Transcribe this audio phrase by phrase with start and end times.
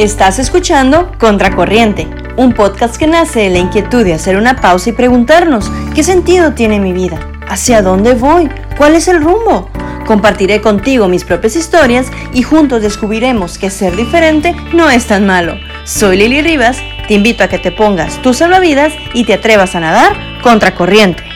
[0.00, 2.08] Estás escuchando Contracorriente,
[2.38, 6.54] un podcast que nace de la inquietud de hacer una pausa y preguntarnos, ¿qué sentido
[6.54, 7.20] tiene mi vida?
[7.46, 8.48] ¿Hacia dónde voy?
[8.78, 9.68] ¿Cuál es el rumbo?
[10.06, 15.56] Compartiré contigo mis propias historias y juntos descubriremos que ser diferente no es tan malo.
[15.84, 19.80] Soy Lili Rivas, te invito a que te pongas tus salvavidas y te atrevas a
[19.80, 21.29] nadar contracorriente.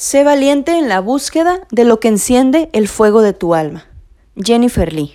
[0.00, 3.86] Sé valiente en la búsqueda de lo que enciende el fuego de tu alma.
[4.34, 5.12] Jennifer Lee.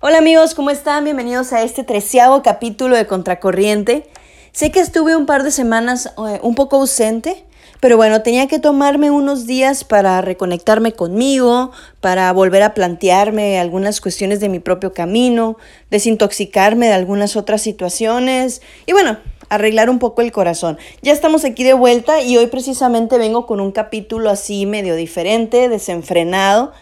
[0.00, 1.04] Hola amigos, ¿cómo están?
[1.04, 4.08] Bienvenidos a este treceavo capítulo de Contracorriente.
[4.52, 7.44] Sé que estuve un par de semanas eh, un poco ausente,
[7.80, 11.70] pero bueno, tenía que tomarme unos días para reconectarme conmigo,
[12.00, 15.58] para volver a plantearme algunas cuestiones de mi propio camino,
[15.90, 19.18] desintoxicarme de algunas otras situaciones y bueno,
[19.50, 20.78] arreglar un poco el corazón.
[21.02, 25.68] Ya estamos aquí de vuelta y hoy precisamente vengo con un capítulo así medio diferente,
[25.68, 26.72] desenfrenado,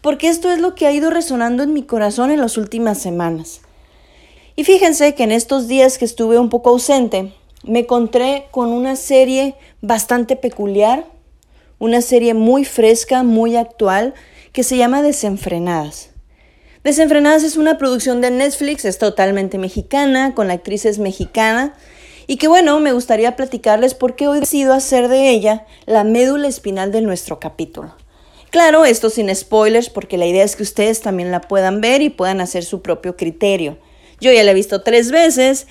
[0.00, 3.62] porque esto es lo que ha ido resonando en mi corazón en las últimas semanas.
[4.54, 7.32] Y fíjense que en estos días que estuve un poco ausente,
[7.64, 11.06] me encontré con una serie bastante peculiar,
[11.78, 14.14] una serie muy fresca, muy actual,
[14.52, 16.10] que se llama Desenfrenadas.
[16.84, 21.74] Desenfrenadas es una producción de Netflix, es totalmente mexicana, con la actriz es mexicana,
[22.30, 26.46] y que bueno, me gustaría platicarles por qué hoy decido hacer de ella la médula
[26.46, 27.92] espinal de nuestro capítulo.
[28.50, 32.08] Claro, esto sin spoilers porque la idea es que ustedes también la puedan ver y
[32.08, 33.78] puedan hacer su propio criterio.
[34.20, 35.66] Yo ya la he visto tres veces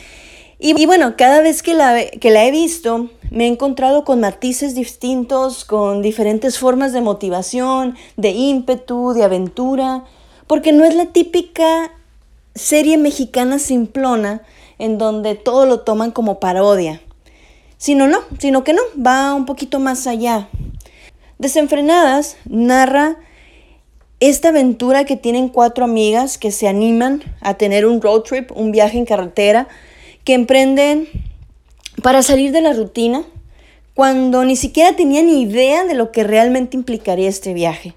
[0.60, 4.76] y, bueno, cada vez que la, que la he visto me he encontrado con matices
[4.76, 10.04] distintos, con diferentes formas de motivación, de ímpetu, de aventura,
[10.46, 11.94] porque no es la típica
[12.54, 14.42] serie mexicana simplona
[14.80, 17.02] en donde todo lo toman como parodia.
[17.78, 20.50] Sino no, sino que no, va un poquito más allá.
[21.38, 23.18] Desenfrenadas narra
[24.20, 28.72] esta aventura que tienen cuatro amigas que se animan a tener un road trip, un
[28.72, 29.68] viaje en carretera,
[30.26, 31.08] que emprenden
[32.04, 33.24] para salir de la rutina
[33.94, 37.94] cuando ni siquiera tenían idea de lo que realmente implicaría este viaje.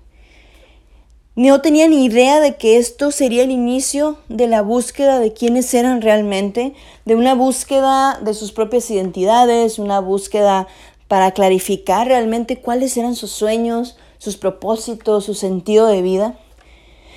[1.34, 5.72] No tenía ni idea de que esto sería el inicio de la búsqueda de quiénes
[5.72, 6.75] eran realmente,
[7.06, 10.69] de una búsqueda de sus propias identidades, una búsqueda
[11.09, 16.38] para clarificar realmente cuáles eran sus sueños, sus propósitos, su sentido de vida.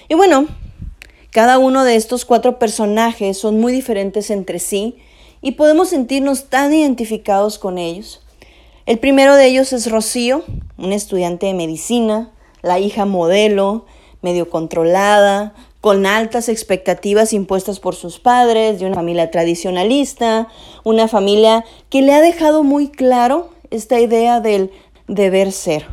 [0.08, 0.48] Y bueno,
[1.32, 4.96] cada uno de estos cuatro personajes son muy diferentes entre sí
[5.42, 8.22] y podemos sentirnos tan identificados con ellos.
[8.86, 10.46] El primero de ellos es Rocío,
[10.78, 13.86] un estudiante de medicina, la hija modelo,
[14.26, 20.48] medio controlada, con altas expectativas impuestas por sus padres, de una familia tradicionalista,
[20.84, 24.72] una familia que le ha dejado muy claro esta idea del
[25.08, 25.86] deber ser,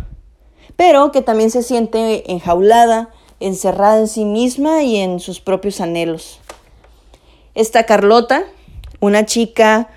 [0.77, 6.41] pero que también se siente enjaulada, encerrada en sí misma y en sus propios anhelos.
[7.55, 8.45] Esta Carlota,
[8.99, 9.91] una chica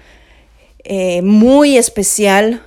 [0.84, 2.62] eh, muy especial,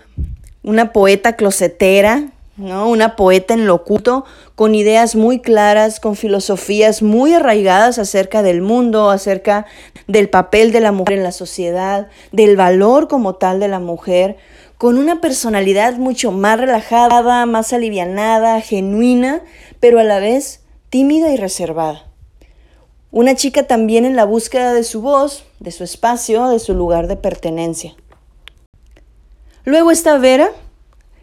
[0.63, 2.89] una poeta closetera, ¿no?
[2.89, 4.25] Una poeta en locuto,
[4.55, 9.67] con ideas muy claras, con filosofías muy arraigadas acerca del mundo, acerca
[10.07, 14.37] del papel de la mujer en la sociedad, del valor como tal de la mujer,
[14.77, 19.43] con una personalidad mucho más relajada, más alivianada, genuina,
[19.81, 22.05] pero a la vez tímida y reservada.
[23.11, 27.07] Una chica también en la búsqueda de su voz, de su espacio, de su lugar
[27.07, 27.95] de pertenencia.
[29.65, 30.51] Luego está Vera,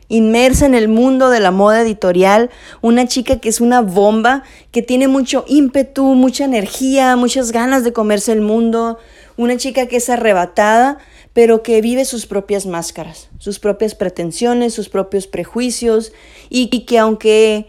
[0.07, 2.49] inmersa en el mundo de la moda editorial,
[2.81, 7.93] una chica que es una bomba, que tiene mucho ímpetu, mucha energía, muchas ganas de
[7.93, 8.97] comerse el mundo,
[9.37, 10.99] una chica que es arrebatada,
[11.33, 16.13] pero que vive sus propias máscaras, sus propias pretensiones, sus propios prejuicios,
[16.49, 17.67] y, que aunque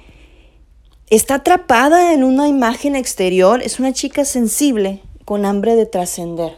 [1.11, 6.57] está atrapada en una imagen exterior, es una chica sensible, con hambre de trascender.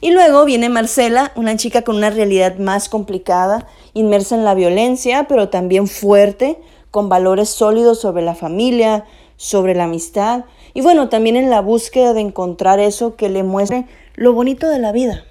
[0.00, 5.26] Y luego viene Marcela, una chica con una realidad más complicada, inmersa en la violencia,
[5.28, 6.58] pero también fuerte,
[6.90, 9.04] con valores sólidos sobre la familia,
[9.36, 10.44] sobre la amistad,
[10.74, 14.78] y bueno, también en la búsqueda de encontrar eso que le muestre lo bonito de
[14.78, 15.24] la vida,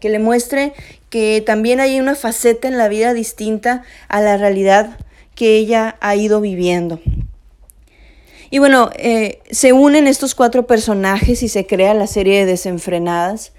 [0.00, 0.72] que le muestre
[1.10, 4.98] que también hay una faceta en la vida distinta a la realidad
[5.34, 7.00] que ella ha ido viviendo.
[8.50, 13.52] Y bueno, eh, se unen estos cuatro personajes y se crea la serie de desenfrenadas.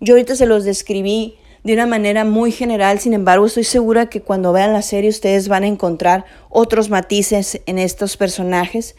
[0.00, 4.20] Yo ahorita se los describí de una manera muy general, sin embargo estoy segura que
[4.20, 8.96] cuando vean la serie ustedes van a encontrar otros matices en estos personajes.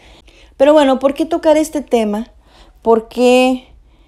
[0.55, 2.31] Pero bueno, ¿por qué tocar este tema?
[2.81, 3.67] ¿Por qué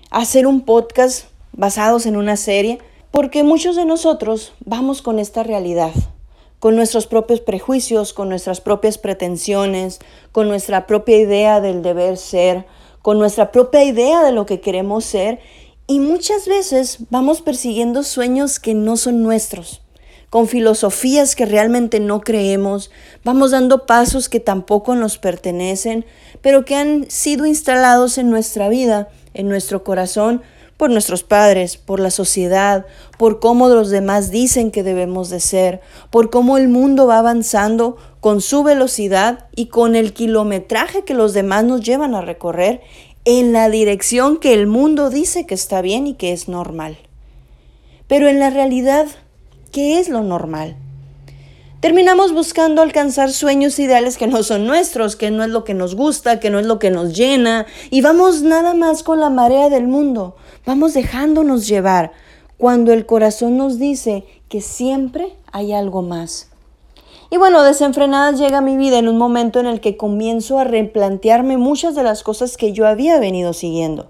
[0.09, 2.79] hacer un podcast basados en una serie?
[3.11, 5.91] Porque muchos de nosotros vamos con esta realidad,
[6.59, 9.99] con nuestros propios prejuicios, con nuestras propias pretensiones,
[10.31, 12.65] con nuestra propia idea del deber ser,
[13.01, 15.39] con nuestra propia idea de lo que queremos ser
[15.87, 19.81] y muchas veces vamos persiguiendo sueños que no son nuestros,
[20.29, 22.89] con filosofías que realmente no creemos,
[23.23, 26.05] vamos dando pasos que tampoco nos pertenecen,
[26.41, 30.41] pero que han sido instalados en nuestra vida, en nuestro corazón,
[30.77, 32.85] por nuestros padres, por la sociedad,
[33.17, 37.95] por cómo los demás dicen que debemos de ser, por cómo el mundo va avanzando
[38.19, 42.81] con su velocidad y con el kilometraje que los demás nos llevan a recorrer
[43.25, 46.97] en la dirección que el mundo dice que está bien y que es normal.
[48.07, 49.07] Pero en la realidad,
[49.71, 50.77] ¿qué es lo normal?
[51.79, 55.95] Terminamos buscando alcanzar sueños ideales que no son nuestros, que no es lo que nos
[55.95, 59.69] gusta, que no es lo que nos llena, y vamos nada más con la marea
[59.69, 60.35] del mundo,
[60.65, 62.11] vamos dejándonos llevar,
[62.57, 66.49] cuando el corazón nos dice que siempre hay algo más.
[67.35, 71.57] Y bueno, desenfrenadas llega mi vida en un momento en el que comienzo a replantearme
[71.57, 74.07] muchas de las cosas que yo había venido siguiendo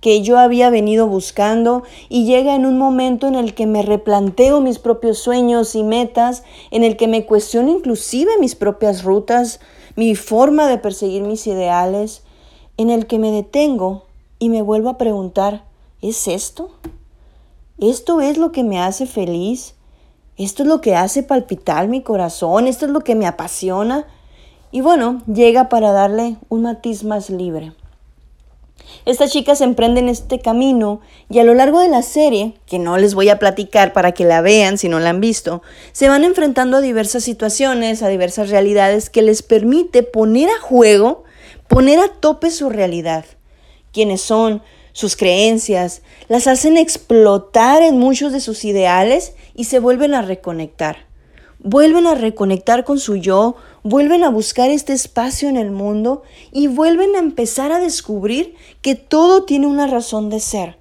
[0.00, 4.62] que yo había venido buscando y llega en un momento en el que me replanteo
[4.62, 9.60] mis propios sueños y metas, en el que me cuestiono inclusive mis propias rutas,
[9.94, 12.22] mi forma de perseguir mis ideales,
[12.78, 14.06] en el que me detengo
[14.38, 15.66] y me vuelvo a preguntar,
[16.00, 16.70] ¿es esto?
[17.78, 19.74] ¿Esto es lo que me hace feliz?
[20.38, 22.66] ¿Esto es lo que hace palpitar mi corazón?
[22.66, 24.06] ¿Esto es lo que me apasiona?
[24.70, 27.72] Y bueno, llega para darle un matiz más libre.
[29.04, 33.14] Estas chicas emprenden este camino y a lo largo de la serie, que no les
[33.14, 35.62] voy a platicar para que la vean si no la han visto,
[35.92, 41.24] se van enfrentando a diversas situaciones, a diversas realidades que les permite poner a juego,
[41.68, 43.24] poner a tope su realidad.
[43.92, 44.62] Quiénes son,
[44.92, 51.06] sus creencias, las hacen explotar en muchos de sus ideales y se vuelven a reconectar.
[51.58, 56.66] Vuelven a reconectar con su yo, vuelven a buscar este espacio en el mundo y
[56.66, 60.76] vuelven a empezar a descubrir que todo tiene una razón de ser,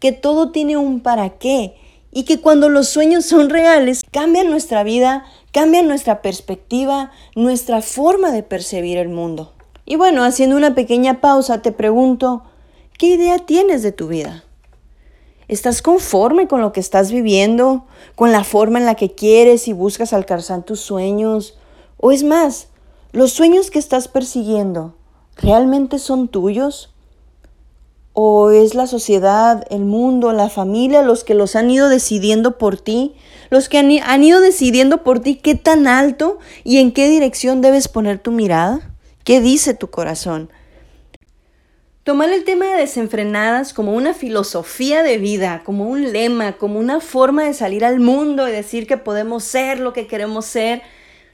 [0.00, 1.74] que todo tiene un para qué
[2.10, 8.30] y que cuando los sueños son reales cambian nuestra vida, cambian nuestra perspectiva, nuestra forma
[8.32, 9.52] de percibir el mundo.
[9.84, 12.44] Y bueno, haciendo una pequeña pausa, te pregunto,
[13.02, 14.44] ¿qué idea tienes de tu vida?
[15.48, 17.84] ¿Estás conforme con lo que estás viviendo,
[18.14, 21.58] con la forma en la que quieres y buscas alcanzar tus sueños?
[21.96, 22.68] O es más,
[23.10, 24.94] los sueños que estás persiguiendo,
[25.34, 26.94] ¿realmente son tuyos?
[28.12, 32.76] ¿O es la sociedad, el mundo, la familia los que los han ido decidiendo por
[32.76, 33.16] ti?
[33.50, 37.88] Los que han, ido decidiendo por ti qué tan alto y en qué dirección debes
[37.88, 38.94] poner tu mirada?
[39.24, 40.50] ¿Qué dice tu corazón?
[42.04, 46.98] Tomar el tema de desenfrenadas como una filosofía de vida, como un lema, como una
[46.98, 50.82] forma de salir al mundo y decir que podemos ser lo que queremos ser,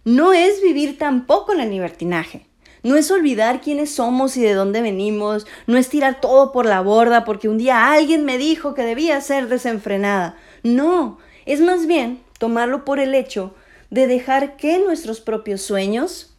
[0.04, 2.44] no es vivir tampoco en el libertinaje.
[2.82, 6.82] No es olvidar quiénes somos y de dónde venimos, no es tirar todo por la
[6.82, 10.36] borda porque un día alguien me dijo que debía ser desenfrenada.
[10.62, 11.16] No,
[11.46, 13.54] es más bien tomarlo por el hecho
[13.88, 16.34] de dejar que nuestros propios sueños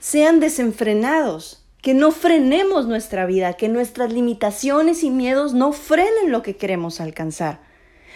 [0.00, 6.42] sean desenfrenados, que no frenemos nuestra vida, que nuestras limitaciones y miedos no frenen lo
[6.42, 7.60] que queremos alcanzar.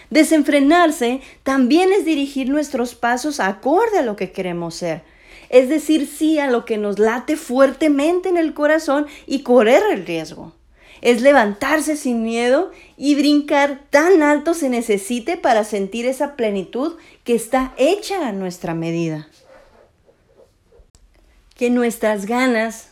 [0.09, 5.01] Desenfrenarse también es dirigir nuestros pasos acorde a lo que queremos ser.
[5.49, 10.05] Es decir, sí a lo que nos late fuertemente en el corazón y correr el
[10.05, 10.53] riesgo.
[11.01, 17.35] Es levantarse sin miedo y brincar tan alto se necesite para sentir esa plenitud que
[17.35, 19.27] está hecha a nuestra medida.
[21.55, 22.89] Que nuestras ganas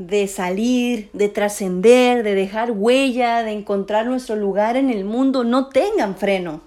[0.00, 5.68] de salir, de trascender, de dejar huella, de encontrar nuestro lugar en el mundo, no
[5.68, 6.62] tengan freno.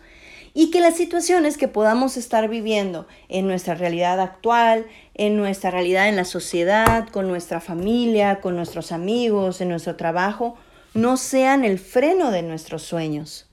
[0.54, 4.86] Y que las situaciones que podamos estar viviendo en nuestra realidad actual,
[5.16, 10.56] en nuestra realidad en la sociedad, con nuestra familia, con nuestros amigos, en nuestro trabajo,
[10.94, 13.48] no sean el freno de nuestros sueños.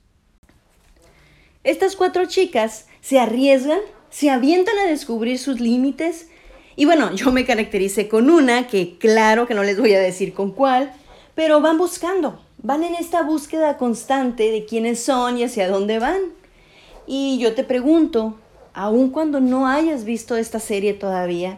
[1.63, 3.79] Estas cuatro chicas se arriesgan,
[4.11, 6.27] se avientan a descubrir sus límites,
[6.75, 10.33] y bueno, yo me caractericé con una, que claro que no les voy a decir
[10.33, 10.93] con cuál,
[11.35, 16.19] pero van buscando, van en esta búsqueda constante de quiénes son y hacia dónde van.
[17.07, 18.35] Y yo te pregunto,
[18.73, 21.57] aun cuando no hayas visto esta serie todavía,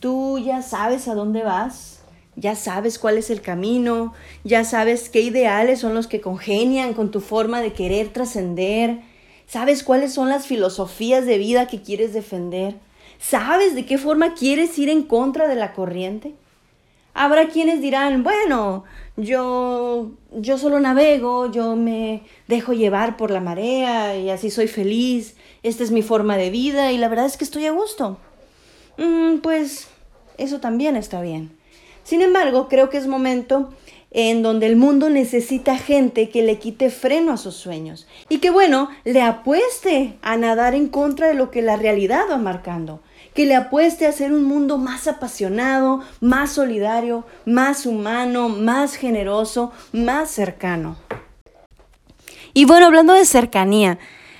[0.00, 2.00] ¿tú ya sabes a dónde vas?
[2.36, 4.14] ¿Ya sabes cuál es el camino?
[4.44, 9.00] ¿Ya sabes qué ideales son los que congenian con tu forma de querer trascender?
[9.46, 12.76] ¿Sabes cuáles son las filosofías de vida que quieres defender?
[13.20, 16.34] ¿Sabes de qué forma quieres ir en contra de la corriente?
[17.14, 18.84] Habrá quienes dirán, bueno,
[19.16, 25.36] yo, yo solo navego, yo me dejo llevar por la marea y así soy feliz
[25.62, 28.18] esta es mi forma de vida y la verdad es que estoy a gusto.
[28.96, 29.88] Mm, pues
[30.38, 31.56] eso también está bien.
[32.02, 33.70] Sin embargo, creo que es momento
[34.10, 38.50] en donde el mundo necesita gente que le quite freno a sus sueños y que,
[38.50, 43.00] bueno, le apueste a nadar en contra de lo que la realidad va marcando,
[43.34, 49.72] que le apueste a ser un mundo más apasionado, más solidario, más humano, más generoso,
[49.92, 50.96] más cercano.
[52.52, 53.98] Y bueno, hablando de cercanía,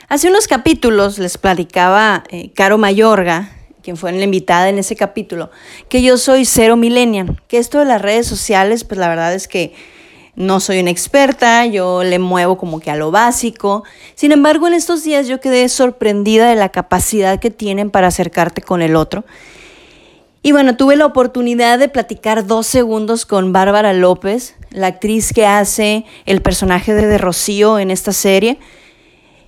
[0.08, 3.50] hace unos capítulos les platicaba eh, Caro Mayorga,
[3.82, 5.50] quien fue la invitada en ese capítulo,
[5.88, 9.48] que yo soy cero millennial, que esto de las redes sociales, pues la verdad es
[9.48, 9.74] que
[10.40, 13.84] no soy una experta, yo le muevo como que a lo básico.
[14.14, 18.62] Sin embargo, en estos días yo quedé sorprendida de la capacidad que tienen para acercarte
[18.62, 19.24] con el otro.
[20.42, 25.44] Y bueno, tuve la oportunidad de platicar dos segundos con Bárbara López, la actriz que
[25.44, 28.58] hace el personaje de Rocío en esta serie.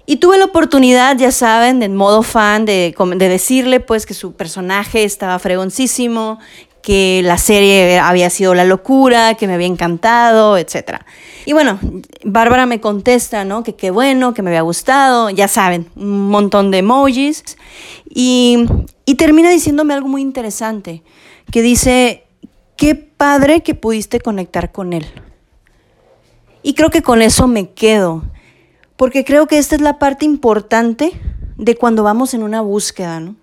[0.05, 4.35] Y tuve la oportunidad, ya saben, de modo fan, de, de, decirle pues que su
[4.35, 6.39] personaje estaba fregoncísimo,
[6.83, 11.01] que la serie había sido la locura, que me había encantado, etc.
[11.47, 11.79] Y bueno,
[12.25, 13.63] Bárbara me contesta, ¿no?
[13.63, 17.45] Que qué bueno, que me había gustado, ya saben, un montón de emojis.
[18.09, 18.67] Y,
[19.05, 21.03] y termina diciéndome algo muy interesante,
[21.51, 22.25] que dice,
[22.77, 25.07] qué padre que pudiste conectar con él.
[26.63, 28.23] Y creo que con eso me quedo
[29.03, 31.11] porque creo que esta es la parte importante
[31.57, 33.35] de cuando vamos en una búsqueda, ¿no?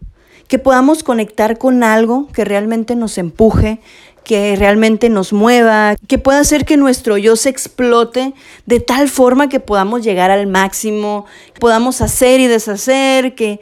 [0.49, 3.79] Que podamos conectar con algo que realmente nos empuje,
[4.25, 8.33] que realmente nos mueva, que pueda hacer que nuestro yo se explote
[8.65, 11.25] de tal forma que podamos llegar al máximo,
[11.59, 13.61] podamos hacer y deshacer, que...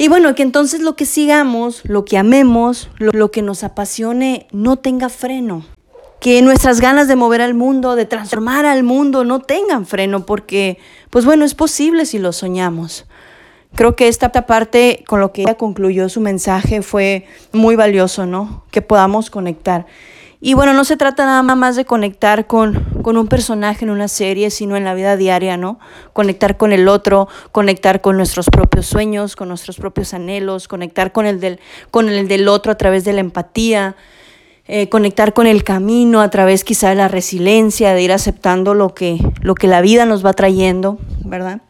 [0.00, 4.46] Y bueno, que entonces lo que sigamos, lo que amemos, lo, lo que nos apasione,
[4.52, 5.66] no tenga freno
[6.20, 10.78] que nuestras ganas de mover al mundo, de transformar al mundo, no tengan freno, porque,
[11.10, 13.06] pues bueno, es posible si lo soñamos.
[13.74, 18.64] Creo que esta parte con lo que ella concluyó su mensaje fue muy valioso, ¿no?
[18.70, 19.86] Que podamos conectar.
[20.40, 24.06] Y bueno, no se trata nada más de conectar con, con, un personaje en una
[24.06, 25.80] serie, sino en la vida diaria, ¿no?
[26.12, 31.26] Conectar con el otro, conectar con nuestros propios sueños, con nuestros propios anhelos, conectar con
[31.26, 31.58] el del,
[31.90, 33.96] con el del otro a través de la empatía,
[34.68, 38.94] eh, conectar con el camino a través quizá de la resiliencia, de ir aceptando lo
[38.94, 41.62] que, lo que la vida nos va trayendo, ¿verdad?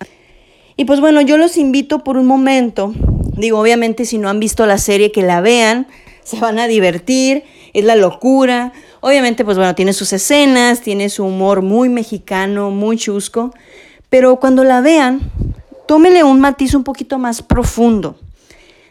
[0.79, 2.95] Y pues bueno, yo los invito por un momento,
[3.37, 5.89] digo, obviamente si no han visto la serie, que la vean,
[6.23, 7.43] se van a divertir,
[7.75, 12.97] es la locura, obviamente pues bueno, tiene sus escenas, tiene su humor muy mexicano, muy
[12.97, 13.53] chusco,
[14.09, 15.33] pero cuando la vean,
[15.89, 18.17] tómele un matiz un poquito más profundo,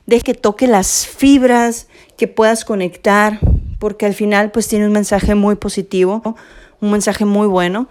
[0.06, 3.39] de que toque las fibras, que puedas conectar,
[3.79, 6.36] porque al final pues tiene un mensaje muy positivo,
[6.82, 7.88] un mensaje muy bueno.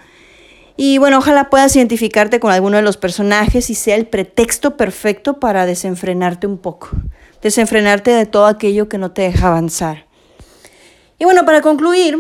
[0.77, 5.41] Y bueno, ojalá puedas identificarte con alguno de los personajes y sea el pretexto perfecto
[5.41, 6.91] para desenfrenarte un poco,
[7.43, 10.05] desenfrenarte de todo aquello que no te deja avanzar.
[11.19, 12.19] Y bueno, para concluir,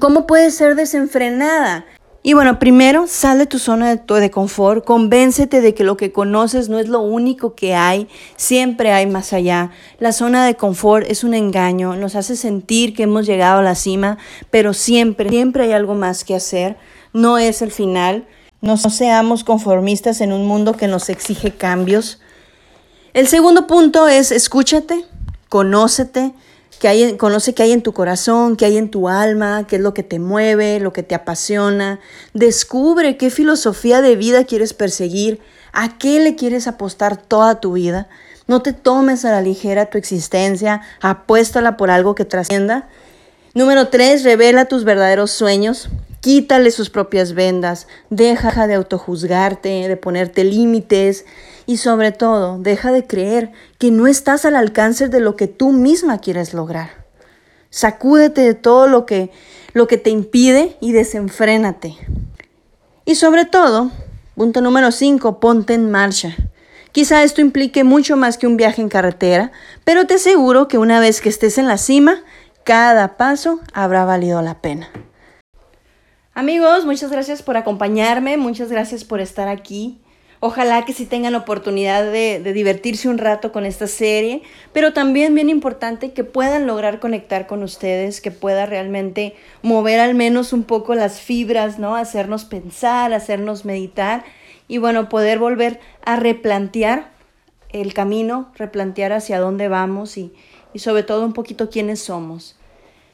[0.00, 1.84] ¿cómo puedes ser desenfrenada?
[2.22, 6.68] Y bueno, primero sal de tu zona de, confort, convéncete de que lo que conoces
[6.68, 9.70] no es lo único que hay, siempre hay más allá.
[9.98, 13.74] La zona de confort es un engaño, nos hace sentir que hemos llegado a la
[13.74, 14.18] cima,
[14.50, 16.76] pero siempre, siempre hay algo más que hacer,
[17.12, 18.26] no es el final.
[18.60, 22.20] No seamos conformistas en un mundo que nos exige cambios.
[23.14, 25.04] El segundo punto es escúchate,
[25.48, 26.32] conócete,
[26.78, 29.82] que hay, conoce qué hay en tu corazón, qué hay en tu alma, qué es
[29.82, 32.00] lo que te mueve, lo que te apasiona.
[32.34, 35.40] Descubre qué filosofía de vida quieres perseguir,
[35.72, 38.08] a qué le quieres apostar toda tu vida.
[38.46, 42.88] No te tomes a la ligera tu existencia, apuéstala por algo que trascienda.
[43.54, 45.88] Número tres, revela tus verdaderos sueños.
[46.20, 51.24] Quítale sus propias vendas, deja de autojuzgarte, de ponerte límites
[51.64, 55.72] y sobre todo, deja de creer que no estás al alcance de lo que tú
[55.72, 56.90] misma quieres lograr.
[57.70, 59.30] Sacúdete de todo lo que,
[59.72, 61.96] lo que te impide y desenfrénate.
[63.06, 63.90] Y sobre todo,
[64.34, 66.36] punto número 5, ponte en marcha.
[66.92, 69.52] Quizá esto implique mucho más que un viaje en carretera,
[69.84, 72.24] pero te aseguro que una vez que estés en la cima,
[72.64, 74.90] cada paso habrá valido la pena.
[76.40, 79.98] Amigos, muchas gracias por acompañarme, muchas gracias por estar aquí.
[80.40, 84.40] Ojalá que sí tengan oportunidad de, divertirse un rato con esta serie,
[84.72, 90.14] pero también bien importante que puedan lograr conectar con ustedes, que pueda realmente mover al
[90.14, 91.94] menos un poco las fibras, ¿no?
[91.94, 94.24] Hacernos pensar, hacernos meditar
[94.66, 97.10] y bueno, poder volver a replantear
[97.68, 100.32] el camino, replantear hacia dónde vamos y,
[100.72, 102.56] y sobre todo un poquito quiénes somos.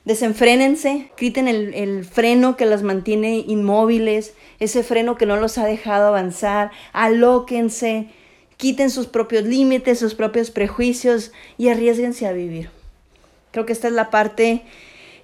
[0.06, 6.06] Desenfrénense, quiten el, freno que las mantiene inmóviles, ese freno que no los ha dejado
[6.06, 8.06] avanzar, alóquense,
[8.56, 12.70] quiten sus propios límites, sus propios prejuicios y arriesguense a vivir.
[13.50, 14.62] Creo que esta es la parte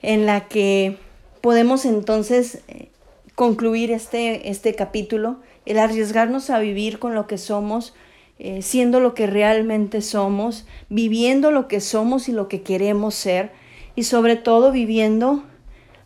[0.02, 0.96] en la que
[1.42, 2.88] podemos entonces eh,
[3.36, 7.94] concluir este, este capítulo, el arriesgarnos a vivir con lo que somos,
[8.40, 13.61] eh, siendo lo que realmente somos, viviendo lo que somos y lo que queremos ser,
[13.94, 15.44] y sobre todo viviendo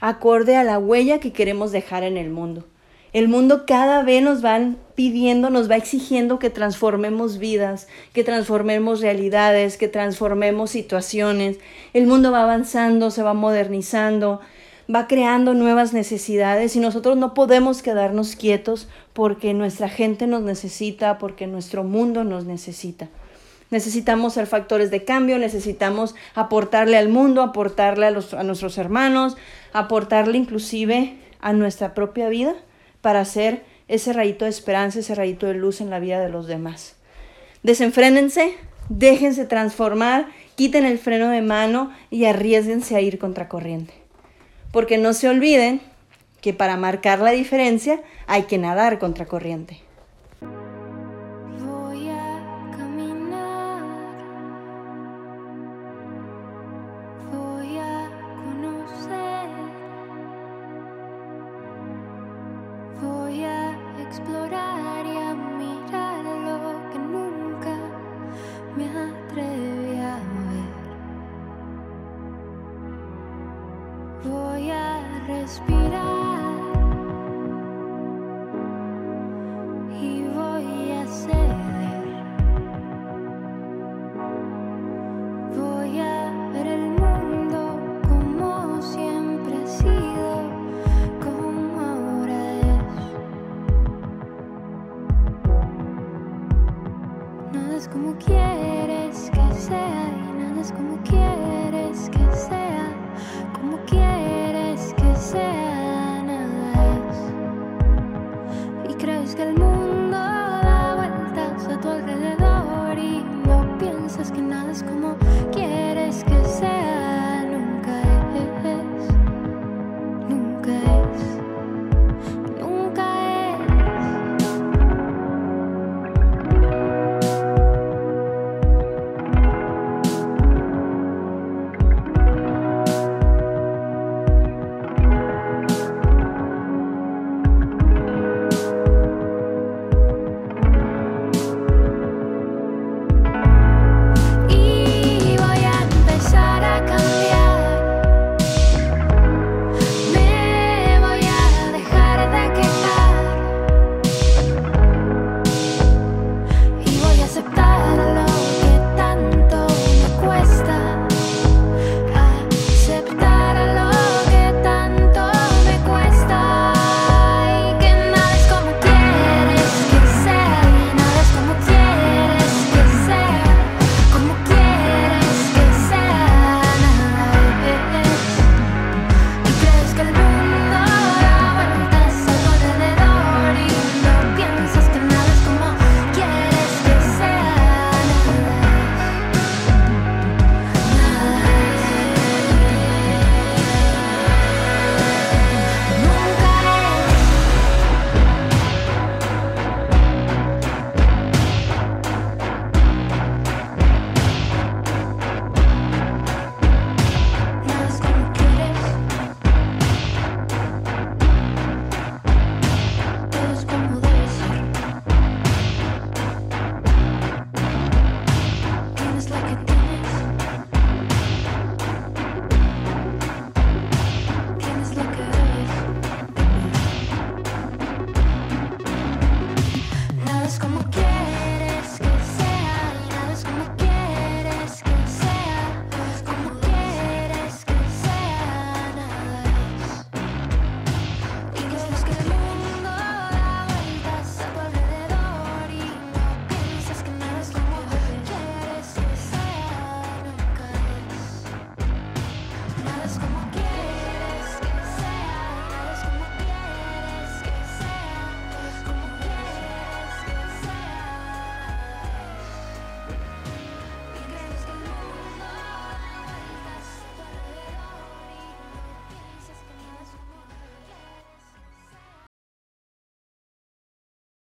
[0.01, 2.65] acorde a la huella que queremos dejar en el mundo.
[3.13, 4.61] El mundo cada vez nos va
[4.95, 11.59] pidiendo, nos va exigiendo que transformemos vidas, que transformemos realidades, que transformemos situaciones.
[11.95, 14.41] El mundo va avanzando, se va modernizando,
[14.95, 21.19] va creando nuevas necesidades y nosotros no podemos quedarnos quietos porque nuestra gente nos necesita,
[21.19, 23.09] porque nuestro mundo nos necesita.
[23.71, 29.37] Necesitamos ser factores de cambio, necesitamos aportarle al mundo, aportarle a, a nuestros hermanos,
[29.73, 32.55] aportarle inclusive a nuestra propia vida
[33.01, 36.47] para hacer ese rayito de esperanza, ese rayito de luz en la vida de los
[36.47, 36.97] demás.
[37.63, 38.55] Desenfrénense,
[38.89, 43.95] déjense transformar, quiten el freno de mano y arriesguense a ir contracorriente.
[44.73, 45.81] Porque no se olviden
[46.41, 49.86] que para marcar la diferencia hay que nadar contracorriente.